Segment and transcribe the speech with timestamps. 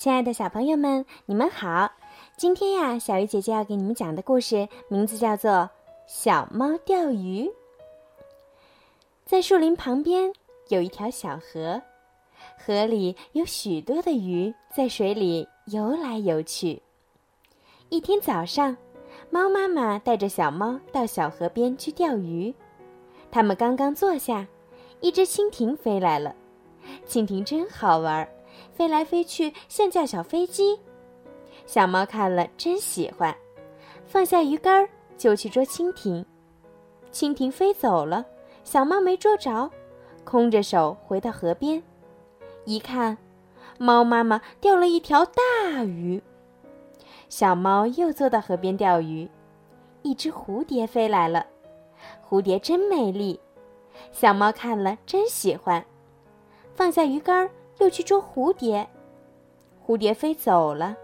[0.00, 1.92] 亲爱的小朋友们，你们好！
[2.34, 5.50] 今天呀，小鱼姐姐要给你们讲的故事名字叫做
[6.06, 7.44] 《小猫钓鱼》。
[9.26, 10.32] 在树林旁边
[10.70, 11.82] 有一条小河，
[12.56, 16.80] 河里有许多的鱼在水里游来游去。
[17.90, 18.74] 一天早上，
[19.28, 22.54] 猫妈妈带着小猫到小河边去钓鱼。
[23.30, 24.46] 他们刚刚坐下，
[25.02, 26.34] 一只蜻蜓飞来了。
[27.06, 28.26] 蜻蜓真好玩儿。
[28.72, 30.78] 飞来飞去，像架小飞机。
[31.66, 33.36] 小猫看了真喜欢，
[34.06, 36.24] 放下鱼竿就去捉蜻蜓。
[37.12, 38.24] 蜻蜓飞走了，
[38.64, 39.70] 小猫没捉着，
[40.24, 41.82] 空着手回到河边，
[42.64, 43.16] 一看，
[43.78, 46.22] 猫妈妈钓了一条大鱼。
[47.28, 49.28] 小猫又坐到河边钓鱼，
[50.02, 51.46] 一只蝴蝶飞来了，
[52.28, 53.38] 蝴蝶真美丽。
[54.12, 55.84] 小猫看了真喜欢，
[56.74, 57.48] 放下鱼竿
[57.80, 58.86] 又去捉蝴蝶，
[59.84, 60.96] 蝴蝶飞走了，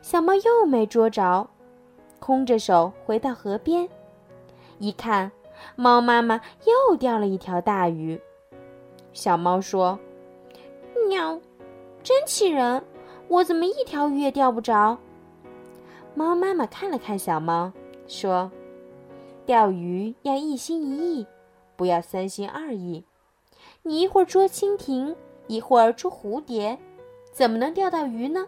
[0.00, 1.48] 小猫又没捉着，
[2.20, 3.88] 空着手回到河边，
[4.78, 5.30] 一看，
[5.74, 8.20] 猫妈妈又钓了一条大鱼。
[9.12, 9.98] 小猫说
[11.08, 11.40] ：“喵，
[12.04, 12.82] 真气人，
[13.26, 14.96] 我怎么一条鱼也钓不着？”
[16.14, 17.72] 猫妈妈看了看小猫，
[18.06, 18.50] 说
[19.44, 21.26] ：“钓鱼要一心一意，
[21.74, 23.04] 不要三心二意。
[23.82, 26.78] 你一会儿捉蜻蜓。”一会儿出蝴蝶，
[27.32, 28.46] 怎么能钓到鱼呢？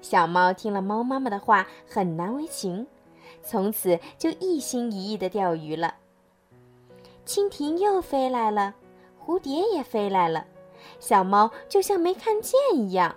[0.00, 2.86] 小猫听了猫妈妈的话，很难为情，
[3.42, 5.94] 从此就一心一意的钓鱼了。
[7.24, 8.74] 蜻蜓又飞来了，
[9.24, 10.44] 蝴蝶也飞来了，
[10.98, 13.14] 小猫就像没看见一样，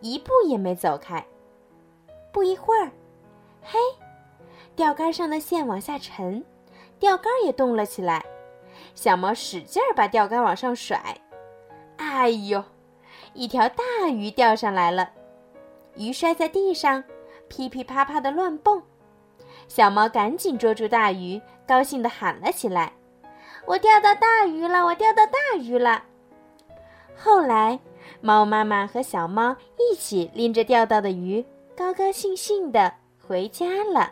[0.00, 1.26] 一步也没走开。
[2.32, 2.92] 不一会儿，
[3.62, 3.78] 嘿，
[4.74, 6.44] 钓竿上的线往下沉，
[6.98, 8.24] 钓竿也动了起来，
[8.94, 11.18] 小猫使劲儿把钓竿往上甩。
[12.16, 12.64] 哎呦，
[13.34, 15.10] 一条大鱼钓上来了，
[15.96, 17.04] 鱼摔在地上，
[17.46, 18.82] 噼噼啪啪的乱蹦。
[19.68, 21.38] 小猫赶紧捉住大鱼，
[21.68, 22.94] 高兴地喊了起来
[23.66, 24.86] ：“我钓到大鱼了！
[24.86, 26.04] 我钓到大鱼了！”
[27.14, 27.78] 后来，
[28.22, 31.44] 猫妈妈和小猫一起拎着钓到的鱼，
[31.76, 32.90] 高高兴兴地
[33.20, 34.10] 回家了。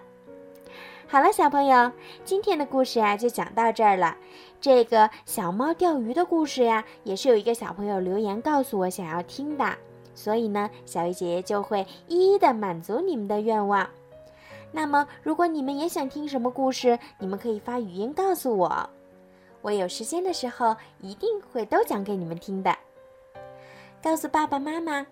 [1.14, 1.92] 好了，小朋友，
[2.25, 4.16] 今天的故事呀就讲到这儿了。
[4.60, 9.76] 这个小猫钓鱼的故事呀，也是有一个小朋友留言告诉我想要听的，
[10.16, 13.88] 所以呢，小鱼姐姐就会一一的满足你们的愿望。
[14.72, 18.91] 那么，如果你们也想听什么故事，你们可以发语音告诉我，
[19.62, 22.76] 我有时间的时候一定会都讲给你们听的。
[24.02, 25.06] 告诉爸爸妈妈，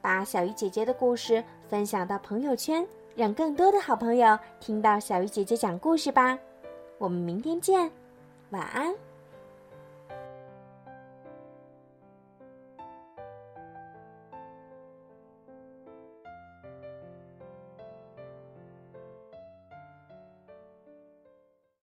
[0.00, 2.86] 把小鱼姐姐的故事分享到朋友圈。
[3.18, 6.38] 让更多的好朋友听到小鱼姐姐讲故事吧，
[6.98, 7.90] 我们明天见，
[8.50, 8.94] 晚安。